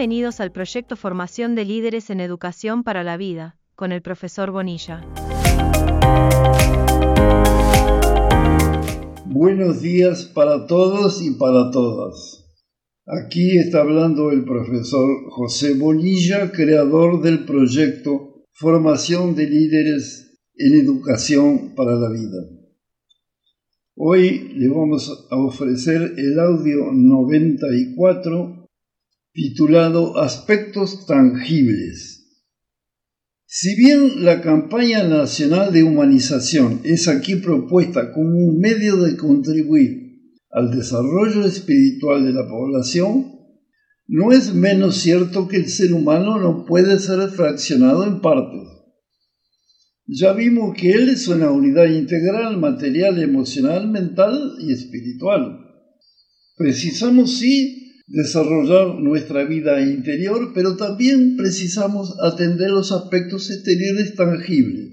Bienvenidos 0.00 0.40
al 0.40 0.50
proyecto 0.50 0.96
Formación 0.96 1.54
de 1.54 1.66
Líderes 1.66 2.08
en 2.08 2.20
Educación 2.20 2.84
para 2.84 3.04
la 3.04 3.18
Vida, 3.18 3.58
con 3.74 3.92
el 3.92 4.00
profesor 4.00 4.50
Bonilla. 4.50 5.06
Buenos 9.26 9.82
días 9.82 10.24
para 10.24 10.66
todos 10.66 11.20
y 11.20 11.32
para 11.32 11.70
todas. 11.70 12.46
Aquí 13.04 13.58
está 13.58 13.82
hablando 13.82 14.30
el 14.30 14.46
profesor 14.46 15.06
José 15.28 15.74
Bonilla, 15.74 16.50
creador 16.50 17.20
del 17.20 17.44
proyecto 17.44 18.46
Formación 18.54 19.34
de 19.34 19.48
Líderes 19.48 20.40
en 20.54 20.80
Educación 20.80 21.74
para 21.76 21.96
la 21.96 22.08
Vida. 22.08 22.48
Hoy 23.96 24.54
le 24.56 24.66
vamos 24.68 25.28
a 25.30 25.36
ofrecer 25.36 26.14
el 26.16 26.40
audio 26.40 26.90
94 26.90 28.59
titulado 29.32 30.18
Aspectos 30.18 31.06
tangibles. 31.06 32.20
Si 33.46 33.76
bien 33.76 34.24
la 34.24 34.40
campaña 34.42 35.04
nacional 35.04 35.72
de 35.72 35.82
humanización 35.82 36.80
es 36.84 37.08
aquí 37.08 37.36
propuesta 37.36 38.12
como 38.12 38.30
un 38.30 38.58
medio 38.58 38.96
de 38.96 39.16
contribuir 39.16 40.00
al 40.50 40.70
desarrollo 40.70 41.44
espiritual 41.44 42.24
de 42.24 42.32
la 42.32 42.48
población, 42.48 43.40
no 44.06 44.32
es 44.32 44.52
menos 44.52 44.96
cierto 44.96 45.46
que 45.46 45.56
el 45.56 45.68
ser 45.68 45.92
humano 45.92 46.38
no 46.38 46.64
puede 46.64 46.98
ser 46.98 47.28
fraccionado 47.28 48.04
en 48.06 48.20
partes. 48.20 48.68
Ya 50.06 50.32
vimos 50.32 50.74
que 50.76 50.90
él 50.90 51.08
es 51.08 51.28
una 51.28 51.52
unidad 51.52 51.86
integral, 51.86 52.58
material, 52.58 53.22
emocional, 53.22 53.88
mental 53.88 54.56
y 54.58 54.72
espiritual. 54.72 55.58
Precisamos 56.56 57.38
sí 57.38 57.80
desarrollar 58.10 59.00
nuestra 59.00 59.44
vida 59.44 59.80
interior, 59.80 60.50
pero 60.52 60.76
también 60.76 61.36
precisamos 61.36 62.16
atender 62.20 62.70
los 62.70 62.90
aspectos 62.90 63.50
exteriores 63.50 64.16
tangibles. 64.16 64.90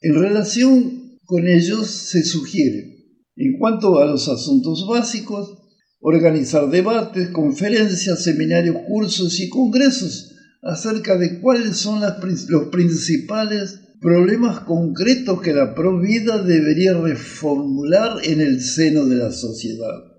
En 0.00 0.14
relación 0.14 1.18
con 1.24 1.48
ellos 1.48 1.88
se 1.88 2.22
sugiere, 2.22 2.96
en 3.36 3.58
cuanto 3.58 3.98
a 3.98 4.06
los 4.06 4.28
asuntos 4.28 4.86
básicos, 4.88 5.58
organizar 5.98 6.70
debates, 6.70 7.28
conferencias, 7.30 8.22
seminarios, 8.22 8.76
cursos 8.86 9.40
y 9.40 9.48
congresos 9.48 10.36
acerca 10.62 11.18
de 11.18 11.40
cuáles 11.40 11.76
son 11.76 12.00
los 12.00 12.68
principales 12.68 13.80
problemas 14.00 14.60
concretos 14.60 15.42
que 15.42 15.52
la 15.52 15.74
provida 15.74 16.42
debería 16.42 16.94
reformular 16.94 18.24
en 18.24 18.40
el 18.40 18.62
seno 18.62 19.06
de 19.06 19.16
la 19.16 19.32
sociedad. 19.32 20.09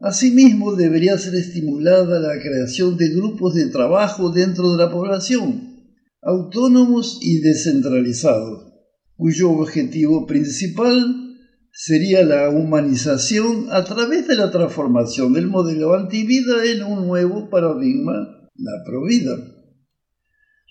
Asimismo, 0.00 0.76
debería 0.76 1.18
ser 1.18 1.34
estimulada 1.34 2.20
la 2.20 2.40
creación 2.40 2.96
de 2.96 3.10
grupos 3.10 3.54
de 3.54 3.66
trabajo 3.66 4.30
dentro 4.30 4.72
de 4.72 4.78
la 4.78 4.90
población, 4.90 5.94
autónomos 6.22 7.18
y 7.20 7.40
descentralizados, 7.40 8.72
cuyo 9.16 9.50
objetivo 9.50 10.26
principal 10.26 11.36
sería 11.70 12.24
la 12.24 12.48
humanización 12.48 13.66
a 13.70 13.84
través 13.84 14.26
de 14.26 14.36
la 14.36 14.50
transformación 14.50 15.34
del 15.34 15.48
modelo 15.48 15.94
antivida 15.94 16.64
en 16.64 16.82
un 16.82 17.06
nuevo 17.06 17.50
paradigma, 17.50 18.48
la 18.54 18.82
provida. 18.86 19.36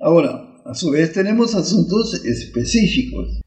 Ahora, 0.01 0.59
a 0.65 0.73
su 0.73 0.89
vez 0.89 1.13
tenemos 1.13 1.53
asuntos 1.53 2.25
específicos 2.25 3.41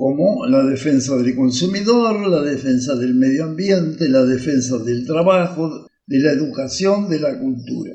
como 0.00 0.46
la 0.46 0.64
defensa 0.64 1.14
del 1.18 1.36
consumidor, 1.36 2.26
la 2.26 2.40
defensa 2.40 2.94
del 2.94 3.14
medio 3.14 3.44
ambiente, 3.44 4.08
la 4.08 4.24
defensa 4.24 4.78
del 4.78 5.04
trabajo, 5.04 5.88
de 6.06 6.20
la 6.20 6.32
educación, 6.32 7.10
de 7.10 7.20
la 7.20 7.38
cultura. 7.38 7.92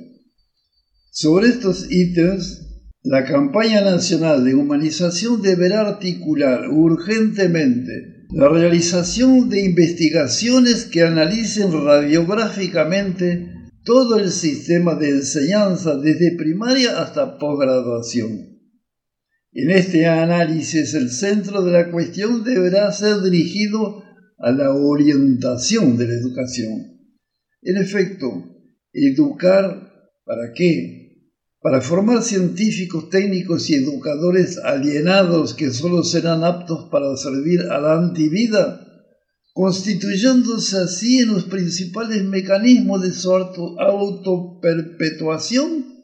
Sobre 1.10 1.48
estos 1.48 1.92
ítems, 1.92 2.62
la 3.02 3.26
campaña 3.26 3.82
nacional 3.82 4.46
de 4.46 4.54
humanización 4.54 5.42
deberá 5.42 5.82
articular 5.82 6.70
urgentemente 6.70 8.28
la 8.30 8.50
realización 8.50 9.50
de 9.50 9.66
investigaciones 9.66 10.86
que 10.86 11.02
analicen 11.02 11.72
radiográficamente 11.72 13.52
todo 13.84 14.20
el 14.20 14.30
sistema 14.30 14.94
de 14.94 15.10
enseñanza 15.10 15.98
desde 15.98 16.36
primaria 16.38 17.02
hasta 17.02 17.40
posgraduación 17.40 18.55
en 19.56 19.72
este 19.72 20.06
análisis 20.06 20.94
el 20.96 21.10
centro 21.10 21.64
de 21.64 21.72
la 21.72 21.90
cuestión 21.90 22.44
deberá 22.44 22.92
ser 22.92 23.22
dirigido 23.22 24.04
a 24.38 24.52
la 24.52 24.74
orientación 24.74 25.96
de 25.96 26.10
la 26.10 26.16
educación. 26.16 27.00
En 27.62 27.78
efecto, 27.78 28.28
educar 28.92 29.94
¿para 30.26 30.52
qué? 30.54 31.22
Para 31.62 31.80
formar 31.80 32.22
científicos, 32.22 33.10
técnicos 33.10 33.70
y 33.70 33.76
educadores 33.76 34.58
alienados 34.58 35.54
que 35.54 35.72
solo 35.72 36.04
serán 36.04 36.44
aptos 36.44 36.90
para 36.92 37.16
servir 37.16 37.62
a 37.72 37.80
la 37.80 37.98
antivida, 37.98 38.86
constituyéndose 39.54 40.80
así 40.80 41.20
en 41.20 41.30
los 41.30 41.46
principales 41.46 42.26
mecanismos 42.26 43.04
de 43.04 43.14
su 43.14 43.34
autoperpetuación 43.34 45.95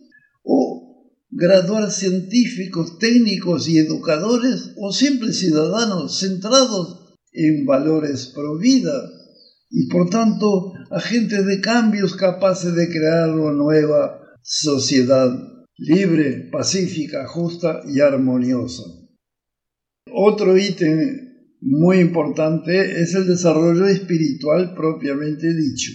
graduar 1.42 1.90
científicos, 1.92 3.00
técnicos 3.00 3.68
y 3.68 3.80
educadores 3.80 4.74
o 4.78 4.92
simples 4.92 5.40
ciudadanos 5.40 6.20
centrados 6.20 7.16
en 7.34 7.66
valores 7.66 8.28
pro 8.36 8.60
vida 8.60 8.94
y 9.72 9.88
por 9.88 10.10
tanto 10.12 10.74
agentes 10.92 11.44
de 11.48 11.60
cambios 11.60 12.16
capaces 12.16 12.76
de 12.76 12.90
crear 12.90 13.32
una 13.32 13.54
nueva 13.54 14.22
sociedad 14.44 15.32
libre, 15.78 16.48
pacífica, 16.52 17.28
justa 17.28 17.82
y 17.92 18.02
armoniosa. 18.02 18.84
Otro 20.14 20.60
ítem 20.60 21.58
muy 21.60 21.98
importante 22.00 23.02
es 23.02 23.16
el 23.16 23.26
desarrollo 23.26 23.88
espiritual 23.88 24.76
propiamente 24.76 25.56
dicho. 25.56 25.92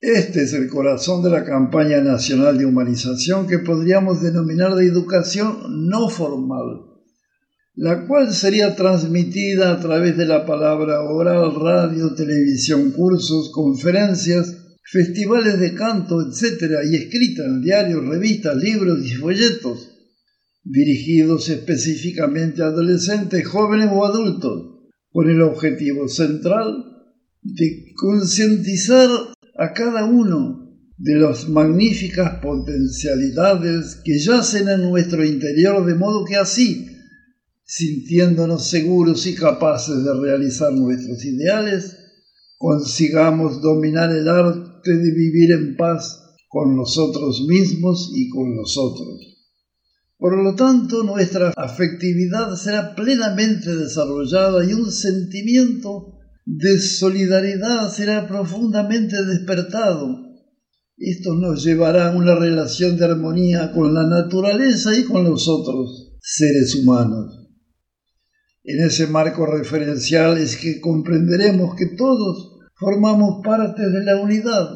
Este 0.00 0.42
es 0.42 0.52
el 0.52 0.68
corazón 0.68 1.22
de 1.22 1.30
la 1.30 1.44
campaña 1.44 2.02
nacional 2.02 2.58
de 2.58 2.66
humanización 2.66 3.46
que 3.46 3.60
podríamos 3.60 4.20
denominar 4.20 4.74
de 4.74 4.86
educación 4.86 5.88
no 5.88 6.10
formal, 6.10 6.82
la 7.74 8.06
cual 8.06 8.34
sería 8.34 8.76
transmitida 8.76 9.72
a 9.72 9.80
través 9.80 10.18
de 10.18 10.26
la 10.26 10.44
palabra 10.44 11.00
oral, 11.00 11.54
radio, 11.54 12.14
televisión, 12.14 12.90
cursos, 12.90 13.50
conferencias, 13.54 14.54
festivales 14.84 15.58
de 15.58 15.74
canto, 15.74 16.20
etc., 16.20 16.74
y 16.90 16.96
escrita 16.96 17.44
en 17.46 17.62
diarios, 17.62 18.04
revistas, 18.04 18.54
libros 18.56 18.98
y 19.02 19.14
folletos, 19.14 19.92
dirigidos 20.62 21.48
específicamente 21.48 22.62
a 22.62 22.66
adolescentes, 22.66 23.46
jóvenes 23.48 23.88
o 23.90 24.04
adultos, 24.04 24.90
con 25.10 25.30
el 25.30 25.40
objetivo 25.40 26.06
central 26.06 26.84
de 27.42 27.94
concientizar 27.94 29.08
a 29.58 29.72
cada 29.72 30.04
uno 30.04 30.66
de 30.98 31.14
las 31.14 31.48
magníficas 31.48 32.40
potencialidades 32.40 33.96
que 34.04 34.18
yacen 34.18 34.68
en 34.68 34.82
nuestro 34.82 35.24
interior, 35.24 35.84
de 35.84 35.94
modo 35.94 36.24
que 36.24 36.36
así, 36.36 36.86
sintiéndonos 37.64 38.68
seguros 38.68 39.26
y 39.26 39.34
capaces 39.34 40.04
de 40.04 40.20
realizar 40.20 40.72
nuestros 40.72 41.24
ideales, 41.24 41.96
consigamos 42.58 43.60
dominar 43.60 44.10
el 44.10 44.28
arte 44.28 44.96
de 44.96 45.12
vivir 45.12 45.52
en 45.52 45.76
paz 45.76 46.22
con 46.48 46.76
nosotros 46.76 47.44
mismos 47.48 48.12
y 48.14 48.28
con 48.30 48.56
los 48.56 48.76
otros. 48.78 49.36
Por 50.18 50.42
lo 50.42 50.54
tanto, 50.54 51.02
nuestra 51.02 51.52
afectividad 51.56 52.54
será 52.56 52.94
plenamente 52.94 53.76
desarrollada 53.76 54.64
y 54.64 54.72
un 54.72 54.90
sentimiento 54.90 56.15
de 56.46 56.78
solidaridad 56.78 57.90
será 57.90 58.28
profundamente 58.28 59.24
despertado. 59.24 60.24
Esto 60.96 61.34
nos 61.34 61.64
llevará 61.64 62.08
a 62.08 62.16
una 62.16 62.36
relación 62.36 62.96
de 62.96 63.04
armonía 63.04 63.72
con 63.72 63.92
la 63.92 64.06
naturaleza 64.06 64.96
y 64.96 65.04
con 65.04 65.24
los 65.24 65.48
otros 65.48 66.16
seres 66.20 66.76
humanos. 66.76 67.50
En 68.62 68.80
ese 68.80 69.08
marco 69.08 69.44
referencial 69.44 70.38
es 70.38 70.56
que 70.56 70.80
comprenderemos 70.80 71.74
que 71.76 71.96
todos 71.96 72.60
formamos 72.76 73.42
parte 73.44 73.88
de 73.88 74.04
la 74.04 74.20
unidad, 74.20 74.70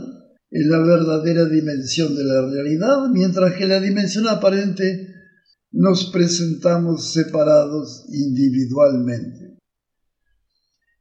en 0.50 0.70
la 0.70 0.78
verdadera 0.80 1.44
dimensión 1.44 2.16
de 2.16 2.24
la 2.24 2.50
realidad, 2.50 3.08
mientras 3.12 3.54
que 3.54 3.66
la 3.66 3.80
dimensión 3.80 4.26
aparente 4.26 5.06
nos 5.70 6.10
presentamos 6.10 7.12
separados 7.12 8.04
individualmente. 8.08 9.49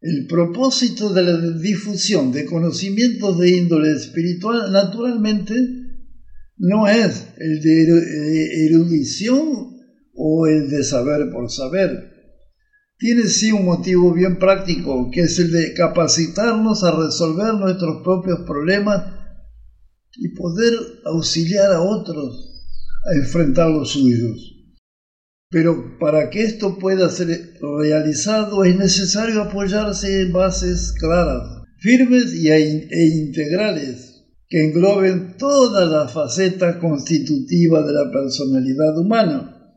El 0.01 0.27
propósito 0.27 1.13
de 1.13 1.23
la 1.23 1.37
difusión 1.59 2.31
de 2.31 2.45
conocimientos 2.45 3.37
de 3.37 3.57
índole 3.57 3.91
espiritual, 3.91 4.71
naturalmente, 4.71 5.55
no 6.57 6.87
es 6.87 7.27
el 7.37 7.61
de 7.61 7.81
eh, 7.83 8.65
erudición 8.67 9.75
o 10.13 10.47
el 10.47 10.69
de 10.69 10.83
saber 10.83 11.29
por 11.31 11.51
saber. 11.51 11.89
Tiene 12.97 13.27
sí 13.27 13.51
un 13.51 13.65
motivo 13.65 14.13
bien 14.13 14.39
práctico, 14.39 15.09
que 15.11 15.21
es 15.21 15.37
el 15.39 15.51
de 15.51 15.73
capacitarnos 15.73 16.83
a 16.83 16.91
resolver 16.91 17.53
nuestros 17.55 18.01
propios 18.03 18.39
problemas 18.45 19.03
y 20.15 20.29
poder 20.29 20.73
auxiliar 21.05 21.71
a 21.71 21.81
otros 21.81 22.45
a 23.05 23.15
enfrentar 23.15 23.69
los 23.69 23.91
suyos. 23.91 24.58
Pero 25.51 25.97
para 25.99 26.29
que 26.29 26.43
esto 26.43 26.77
pueda 26.77 27.09
ser 27.09 27.57
realizado 27.59 28.63
es 28.63 28.77
necesario 28.77 29.41
apoyarse 29.41 30.21
en 30.21 30.31
bases 30.31 30.91
claras, 30.91 31.63
firmes 31.79 32.33
e 32.33 33.05
integrales, 33.15 34.25
que 34.47 34.65
engloben 34.65 35.37
toda 35.37 35.85
la 35.85 36.07
faceta 36.07 36.77
constitutiva 36.77 37.81
de 37.81 37.93
la 37.93 38.11
personalidad 38.11 38.95
humana. 38.99 39.73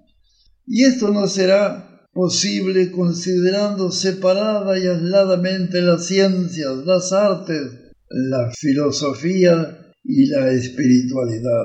Y 0.67 0.85
esto 0.85 1.11
no 1.11 1.27
será 1.27 2.07
posible 2.13 2.91
considerando 2.91 3.91
separada 3.91 4.79
y 4.79 4.87
aisladamente 4.87 5.81
las 5.81 6.05
ciencias, 6.05 6.85
las 6.85 7.15
artes, 7.15 7.63
la 8.11 8.51
filosofía 8.51 9.91
y 10.05 10.27
la 10.27 10.53
espiritualidad. 10.53 11.65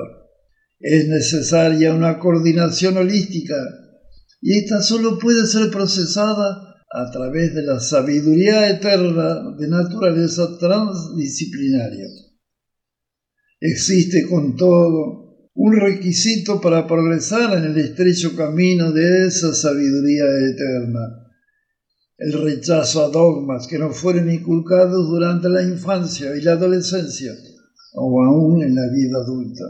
Es 0.80 1.08
necesaria 1.08 1.92
una 1.92 2.18
coordinación 2.18 2.96
holística 2.96 3.56
y 4.40 4.58
esta 4.58 4.80
solo 4.82 5.18
puede 5.18 5.46
ser 5.46 5.70
procesada 5.70 6.76
a 6.90 7.10
través 7.10 7.54
de 7.54 7.62
la 7.62 7.80
sabiduría 7.80 8.68
eterna 8.70 9.54
de 9.58 9.68
naturaleza 9.68 10.56
transdisciplinaria. 10.58 12.06
Existe 13.60 14.26
con 14.28 14.56
todo 14.56 15.28
un 15.54 15.76
requisito 15.76 16.60
para 16.60 16.86
progresar 16.86 17.58
en 17.58 17.64
el 17.64 17.78
estrecho 17.78 18.36
camino 18.36 18.92
de 18.92 19.26
esa 19.26 19.52
sabiduría 19.52 20.24
eterna, 20.24 21.00
el 22.16 22.32
rechazo 22.32 23.04
a 23.04 23.08
dogmas 23.08 23.66
que 23.66 23.78
no 23.78 23.90
fueron 23.90 24.30
inculcados 24.30 25.08
durante 25.08 25.48
la 25.48 25.62
infancia 25.62 26.36
y 26.36 26.42
la 26.42 26.52
adolescencia 26.52 27.32
o 27.94 28.22
aún 28.22 28.62
en 28.62 28.76
la 28.76 28.88
vida 28.88 29.18
adulta. 29.18 29.64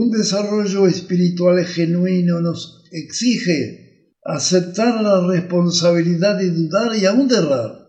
Un 0.00 0.12
desarrollo 0.12 0.86
espiritual 0.86 1.64
genuino 1.64 2.40
nos 2.40 2.84
exige 2.92 4.14
aceptar 4.22 5.02
la 5.02 5.26
responsabilidad 5.26 6.38
de 6.38 6.52
dudar 6.52 6.96
y 6.96 7.04
aún 7.04 7.26
de 7.26 7.34
errar. 7.34 7.88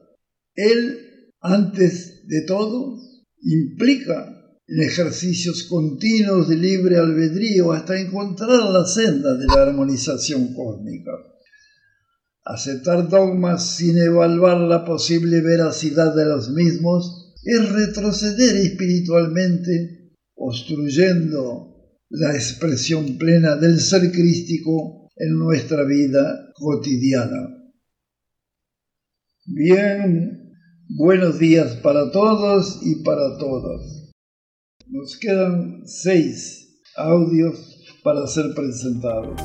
Él, 0.55 1.33
antes 1.39 2.25
de 2.25 2.41
todo, 2.47 2.97
implica 3.43 4.35
en 4.65 4.81
ejercicios 4.81 5.65
continuos 5.65 6.49
de 6.49 6.55
libre 6.55 6.97
albedrío 6.97 7.73
hasta 7.73 7.99
encontrar 7.99 8.71
la 8.71 8.85
senda 8.85 9.35
de 9.35 9.45
la 9.45 9.61
armonización 9.67 10.55
cósmica. 10.55 11.11
Aceptar 12.43 13.07
dogmas 13.07 13.75
sin 13.75 13.99
evaluar 13.99 14.57
la 14.61 14.83
posible 14.83 15.41
veracidad 15.41 16.15
de 16.15 16.25
los 16.25 16.49
mismos 16.49 17.35
es 17.43 17.69
retroceder 17.69 18.55
espiritualmente, 18.55 20.15
obstruyendo 20.33 21.68
la 22.09 22.33
expresión 22.33 23.17
plena 23.17 23.55
del 23.55 23.79
ser 23.79 24.11
crístico 24.11 25.09
en 25.15 25.37
nuestra 25.37 25.83
vida 25.83 26.51
cotidiana. 26.55 27.55
Bien, 29.45 30.53
buenos 30.97 31.39
días 31.39 31.75
para 31.77 32.11
todos 32.11 32.79
y 32.83 33.03
para 33.03 33.37
todas. 33.37 34.11
Nos 34.87 35.17
quedan 35.17 35.83
seis 35.85 36.81
audios 36.95 37.85
para 38.03 38.25
ser 38.25 38.55
presentados. 38.55 39.39